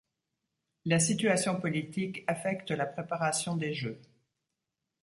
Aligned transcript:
La 0.85 0.99
situation 0.99 1.61
politique 1.61 2.23
affecte 2.25 2.71
la 2.71 2.87
préparation 2.87 3.55
des 3.55 3.75
Jeux. 3.75 4.01